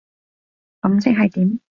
[0.81, 1.59] 噉即係點？